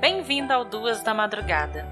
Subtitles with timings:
[0.00, 1.86] Bem-vindo ao Duas da Madrugada.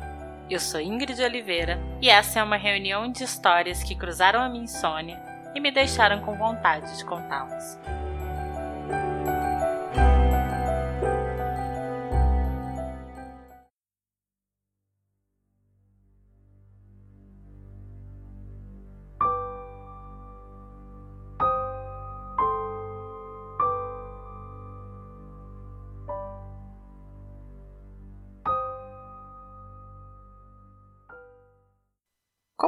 [0.48, 4.64] Eu sou Ingrid Oliveira e essa é uma reunião de histórias que cruzaram a minha
[4.64, 5.22] insônia
[5.54, 7.78] e me deixaram com vontade de contá-las.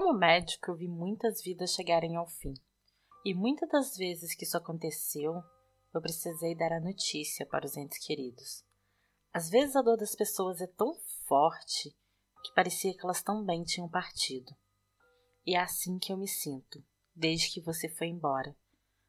[0.03, 2.55] Como médico, eu vi muitas vidas chegarem ao fim.
[3.23, 5.43] E muitas das vezes que isso aconteceu,
[5.93, 8.65] eu precisei dar a notícia para os entes queridos.
[9.31, 10.95] Às vezes a dor das pessoas é tão
[11.29, 11.95] forte
[12.43, 14.51] que parecia que elas também tinham partido.
[15.45, 16.83] E é assim que eu me sinto,
[17.15, 18.57] desde que você foi embora.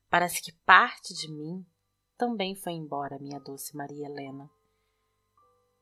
[0.10, 1.66] Parece que parte de mim
[2.18, 4.52] também foi embora, minha doce Maria Helena.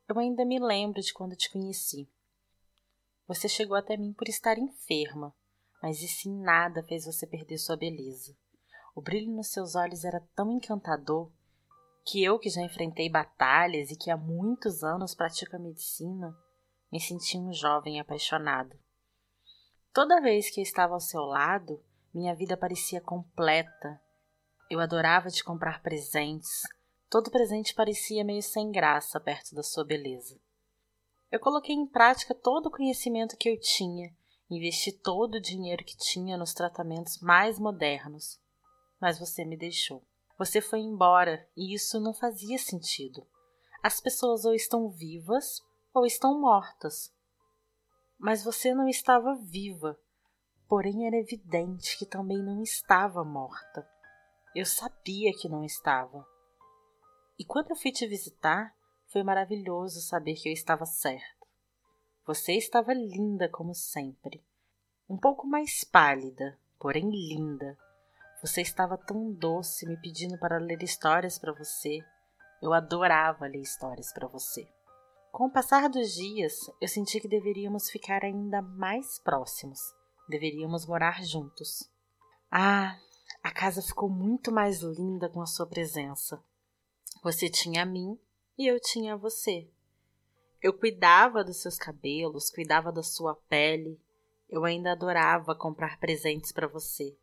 [0.07, 2.07] Eu ainda me lembro de quando te conheci.
[3.29, 5.35] Você chegou até mim por estar enferma,
[5.83, 8.35] mas isso em nada fez você perder sua beleza.
[8.95, 11.31] O brilho nos seus olhos era tão encantador
[12.03, 16.35] que eu, que já enfrentei batalhas e que há muitos anos pratico a medicina,
[16.91, 18.75] me senti um jovem apaixonado.
[19.93, 21.79] Toda vez que eu estava ao seu lado,
[22.11, 24.01] minha vida parecia completa.
[24.71, 26.63] Eu adorava te comprar presentes.
[27.07, 30.41] Todo presente parecia meio sem graça perto da sua beleza.
[31.31, 34.11] Eu coloquei em prática todo o conhecimento que eu tinha,
[34.49, 38.39] investi todo o dinheiro que tinha nos tratamentos mais modernos.
[38.99, 40.03] Mas você me deixou.
[40.39, 43.27] Você foi embora e isso não fazia sentido.
[43.83, 45.61] As pessoas ou estão vivas
[45.93, 47.13] ou estão mortas.
[48.17, 49.99] Mas você não estava viva,
[50.67, 53.87] porém era evidente que também não estava morta.
[54.55, 56.25] Eu sabia que não estava.
[57.37, 58.75] E quando eu fui te visitar,
[59.11, 61.47] foi maravilhoso saber que eu estava certa.
[62.25, 64.43] Você estava linda como sempre.
[65.09, 67.75] Um pouco mais pálida, porém linda.
[68.41, 71.99] Você estava tão doce me pedindo para ler histórias para você.
[72.61, 74.67] Eu adorava ler histórias para você.
[75.31, 79.79] Com o passar dos dias, eu senti que deveríamos ficar ainda mais próximos.
[80.27, 81.89] Deveríamos morar juntos.
[82.51, 82.95] Ah,
[83.41, 86.43] a casa ficou muito mais linda com a sua presença.
[87.23, 88.19] Você tinha a mim
[88.59, 89.71] e eu tinha você.
[90.61, 93.97] Eu cuidava dos seus cabelos, cuidava da sua pele.
[94.49, 97.17] Eu ainda adorava comprar presentes para você.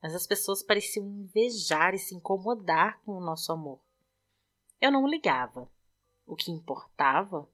[0.00, 3.80] Mas as pessoas pareciam invejar e se incomodar com o nosso amor.
[4.80, 5.68] Eu não ligava.
[6.24, 7.50] O que importava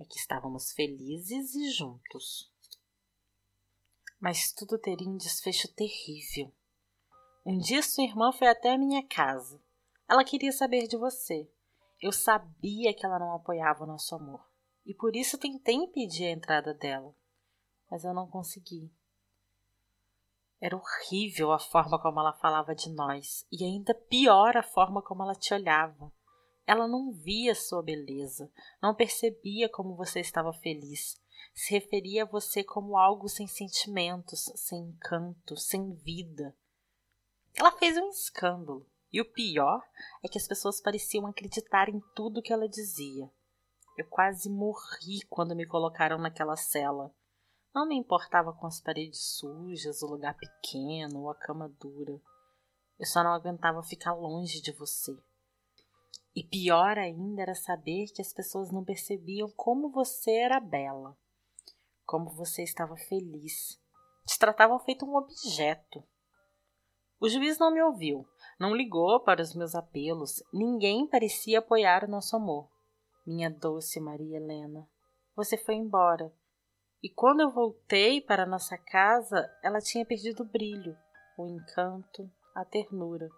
[0.00, 2.52] é que estávamos felizes e juntos.
[4.18, 6.52] Mas tudo teria um desfecho terrível.
[7.46, 9.62] Um dia sua irmã foi até a minha casa.
[10.08, 11.48] Ela queria saber de você.
[12.00, 14.42] Eu sabia que ela não apoiava o nosso amor
[14.86, 17.14] e por isso tentei impedir a entrada dela,
[17.90, 18.90] mas eu não consegui.
[20.58, 25.22] Era horrível a forma como ela falava de nós e ainda pior a forma como
[25.22, 26.12] ela te olhava.
[26.66, 28.50] Ela não via sua beleza,
[28.80, 31.20] não percebia como você estava feliz.
[31.54, 36.56] Se referia a você como algo sem sentimentos, sem encanto, sem vida.
[37.54, 39.82] Ela fez um escândalo, e o pior
[40.22, 43.30] é que as pessoas pareciam acreditar em tudo que ela dizia.
[43.96, 47.14] Eu quase morri quando me colocaram naquela cela.
[47.74, 52.20] Não me importava com as paredes sujas, o lugar pequeno ou a cama dura.
[52.98, 55.16] Eu só não aguentava ficar longe de você.
[56.34, 61.16] E pior ainda era saber que as pessoas não percebiam como você era bela,
[62.04, 63.80] como você estava feliz.
[64.26, 66.04] Te tratavam feito um objeto.
[67.20, 68.26] O juiz não me ouviu,
[68.58, 72.70] não ligou para os meus apelos, ninguém parecia apoiar o nosso amor.
[73.26, 74.88] Minha doce Maria Helena,
[75.36, 76.32] você foi embora.
[77.02, 80.96] E quando eu voltei para nossa casa, ela tinha perdido o brilho,
[81.36, 83.28] o encanto, a ternura.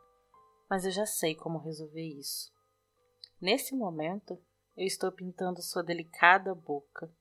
[0.70, 2.52] Mas eu já sei como resolver isso.
[3.40, 4.40] Nesse momento,
[4.76, 7.12] eu estou pintando sua delicada boca,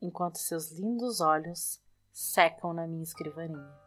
[0.00, 1.78] enquanto seus lindos olhos
[2.10, 3.83] secam na minha escrivaninha.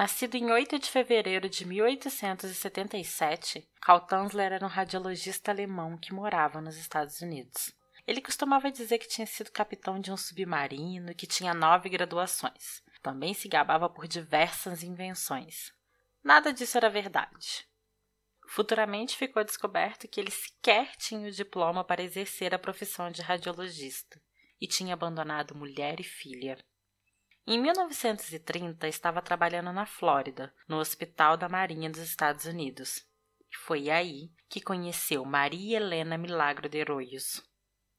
[0.00, 6.58] Nascido em 8 de fevereiro de 1877, Karl Tanzler era um radiologista alemão que morava
[6.58, 7.70] nos Estados Unidos.
[8.06, 12.82] Ele costumava dizer que tinha sido capitão de um submarino e que tinha nove graduações.
[13.02, 15.70] Também se gabava por diversas invenções.
[16.24, 17.68] Nada disso era verdade.
[18.48, 24.18] Futuramente ficou descoberto que ele sequer tinha o diploma para exercer a profissão de radiologista
[24.58, 26.56] e tinha abandonado mulher e filha.
[27.52, 33.04] Em 1930, estava trabalhando na Flórida, no Hospital da Marinha dos Estados Unidos.
[33.50, 37.42] E foi aí que conheceu Maria Helena Milagro de Arroios,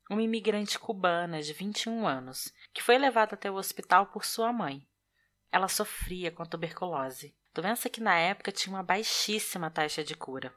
[0.10, 4.88] uma imigrante cubana de 21 anos, que foi levada até o hospital por sua mãe.
[5.52, 10.56] Ela sofria com tuberculose doença que na época tinha uma baixíssima taxa de cura.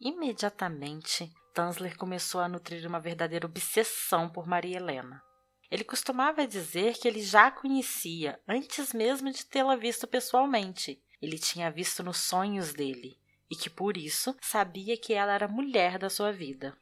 [0.00, 5.22] Imediatamente, Tanzler começou a nutrir uma verdadeira obsessão por Maria Helena.
[5.70, 11.02] Ele costumava dizer que ele já a conhecia antes mesmo de tê-la visto pessoalmente.
[11.20, 13.18] Ele tinha visto nos sonhos dele
[13.50, 16.76] e que por isso sabia que ela era a mulher da sua vida.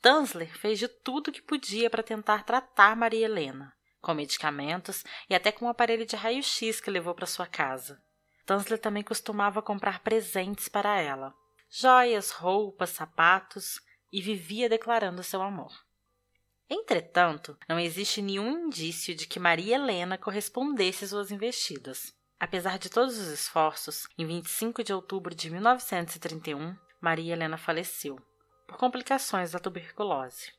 [0.00, 5.50] Tanzler fez de tudo que podia para tentar tratar Maria Helena, com medicamentos e até
[5.50, 8.02] com um aparelho de raio-x que levou para sua casa.
[8.44, 11.34] Tansley também costumava comprar presentes para ela,
[11.70, 13.80] joias, roupas, sapatos,
[14.12, 15.72] e vivia declarando seu amor.
[16.68, 22.14] Entretanto, não existe nenhum indício de que Maria Helena correspondesse às suas investidas.
[22.40, 28.18] Apesar de todos os esforços, em 25 de outubro de 1931, Maria Helena faleceu,
[28.66, 30.52] por complicações da tuberculose.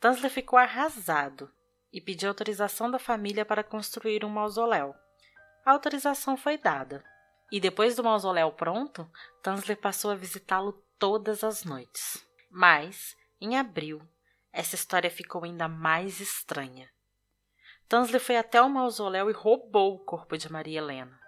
[0.00, 1.50] Tansley ficou arrasado
[1.92, 4.94] e pediu autorização da família para construir um mausoléu,
[5.66, 7.02] a autorização foi dada.
[7.50, 9.10] E depois do mausoléu pronto,
[9.42, 12.24] Tansley passou a visitá-lo todas as noites.
[12.48, 14.00] Mas, em abril,
[14.56, 16.90] essa história ficou ainda mais estranha.
[17.86, 21.20] Tansley foi até o mausoléu e roubou o corpo de Maria Helena.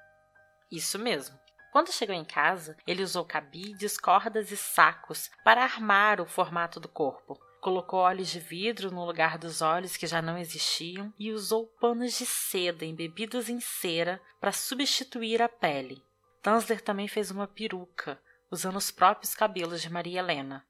[0.73, 1.39] Isso mesmo.
[1.71, 6.89] Quando chegou em casa, ele usou cabides, cordas e sacos para armar o formato do
[6.89, 11.67] corpo, colocou olhos de vidro no lugar dos olhos que já não existiam e usou
[11.67, 16.03] panos de seda embebidos em cera para substituir a pele.
[16.43, 18.19] Tanzler também fez uma peruca,
[18.51, 20.67] usando os próprios cabelos de Maria Helena.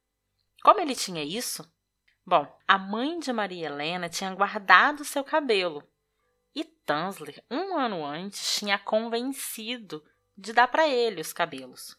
[0.60, 1.64] Como ele tinha isso?
[2.28, 5.82] Bom, a mãe de Maria Helena tinha guardado seu cabelo
[6.54, 10.04] e Tanzler, um ano antes, tinha convencido
[10.36, 11.96] de dar para ele os cabelos.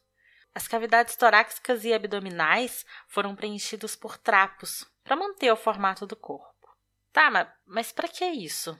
[0.54, 6.78] As cavidades torácicas e abdominais foram preenchidos por trapos para manter o formato do corpo.
[7.12, 8.80] Tá, mas, mas para que isso?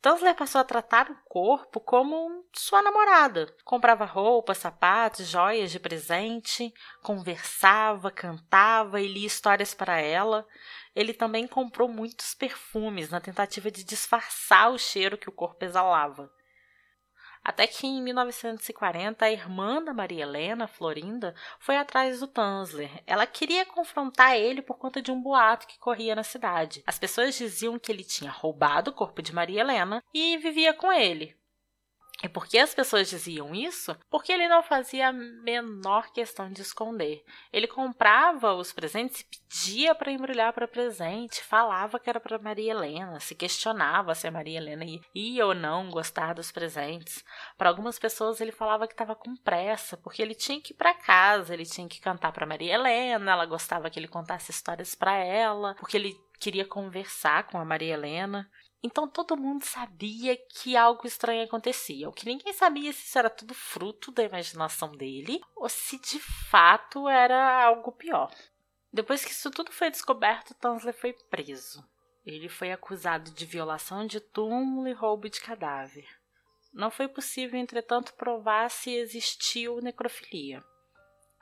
[0.00, 3.52] Tanzler passou a tratar o corpo como sua namorada.
[3.64, 6.72] Comprava roupas, sapatos, joias de presente,
[7.02, 10.46] conversava, cantava e lia histórias para ela.
[10.94, 16.30] Ele também comprou muitos perfumes na tentativa de disfarçar o cheiro que o corpo exalava.
[17.46, 22.90] Até que em 1940 a irmã da Maria Helena, Florinda, foi atrás do Tanzler.
[23.06, 26.82] Ela queria confrontar ele por conta de um boato que corria na cidade.
[26.84, 30.92] As pessoas diziam que ele tinha roubado o corpo de Maria Helena e vivia com
[30.92, 31.36] ele.
[32.22, 33.94] E por que as pessoas diziam isso?
[34.10, 37.22] Porque ele não fazia a menor questão de esconder.
[37.52, 42.72] Ele comprava os presentes e pedia para embrulhar para presente, falava que era para Maria
[42.72, 44.84] Helena, se questionava se a Maria Helena
[45.14, 47.22] ia ou não gostar dos presentes.
[47.58, 50.94] Para algumas pessoas ele falava que estava com pressa, porque ele tinha que ir para
[50.94, 55.16] casa, ele tinha que cantar para Maria Helena, ela gostava que ele contasse histórias para
[55.16, 58.48] ela, porque ele queria conversar com a Maria Helena.
[58.86, 62.08] Então todo mundo sabia que algo estranho acontecia.
[62.08, 66.20] O que ninguém sabia se isso era tudo fruto da imaginação dele ou se de
[66.20, 68.32] fato era algo pior.
[68.92, 71.84] Depois que isso tudo foi descoberto, Tansley foi preso.
[72.24, 76.06] Ele foi acusado de violação de túmulo e roubo de cadáver.
[76.72, 80.62] Não foi possível, entretanto, provar se existiu necrofilia.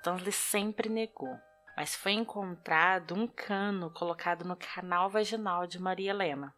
[0.02, 1.36] Tansley sempre negou,
[1.76, 6.54] mas foi encontrado um cano colocado no canal vaginal de Maria Helena.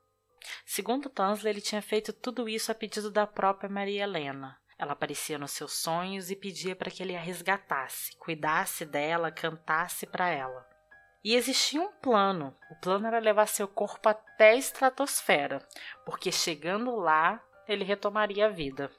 [0.65, 4.59] Segundo Tansley, ele tinha feito tudo isso a pedido da própria Maria Helena.
[4.79, 10.07] Ela aparecia nos seus sonhos e pedia para que ele a resgatasse, cuidasse dela, cantasse
[10.07, 10.67] para ela.
[11.25, 12.57] E existia um plano.
[12.71, 15.67] O plano era levar seu corpo até a estratosfera,
[16.05, 18.91] porque chegando lá, ele retomaria a vida.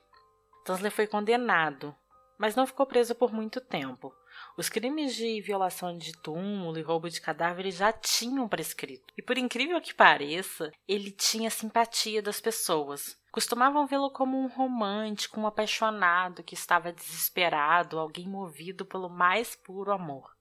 [0.66, 1.96] Tansley foi condenado,
[2.38, 4.13] mas não ficou preso por muito tempo.
[4.58, 9.14] Os crimes de violação de túmulo e roubo de cadáveres já tinham prescrito.
[9.16, 13.16] E por incrível que pareça, ele tinha simpatia das pessoas.
[13.32, 19.92] Costumavam vê-lo como um romântico, um apaixonado que estava desesperado, alguém movido pelo mais puro
[19.92, 20.36] amor.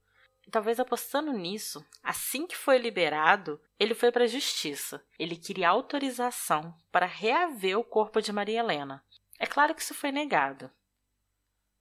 [0.46, 5.04] E talvez apostando nisso, assim que foi liberado, ele foi para a justiça.
[5.18, 9.04] Ele queria autorização para reaver o corpo de Maria Helena.
[9.38, 10.70] É claro que isso foi negado.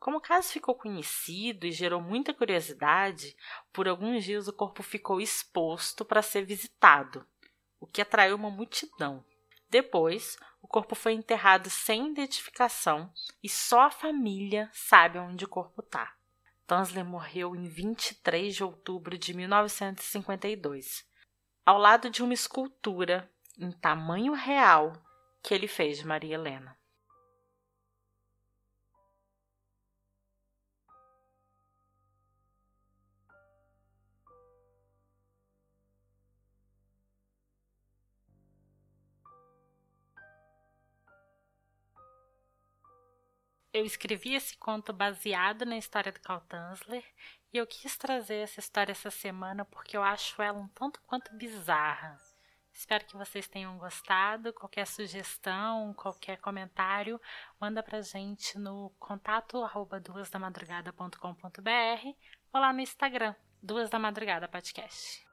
[0.06, 3.36] Como o caso ficou conhecido e gerou muita curiosidade,
[3.74, 7.26] por alguns dias o corpo ficou exposto para ser visitado,
[7.80, 9.26] o que atraiu uma multidão.
[9.68, 15.82] Depois, o corpo foi enterrado sem identificação e só a família sabe onde o corpo
[15.82, 16.14] está.
[16.68, 21.04] Tanzler morreu em 23 de outubro de 1952,
[21.66, 24.94] ao lado de uma escultura em tamanho real
[25.42, 26.78] que ele fez de Maria Helena.
[43.76, 47.04] Eu escrevi esse conto baseado na história do Carl Tanzler
[47.52, 51.36] e eu quis trazer essa história essa semana porque eu acho ela um tanto quanto
[51.36, 52.18] bizarra.
[52.72, 54.54] Espero que vocês tenham gostado.
[54.54, 57.20] Qualquer sugestão, qualquer comentário,
[57.60, 62.08] manda pra gente no contato arroba duasdamadrugada.com.br
[62.54, 65.25] ou lá no Instagram, Duas da Madrugada Podcast.